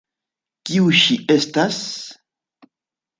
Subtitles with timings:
[0.69, 1.77] Kiu ŝi estas?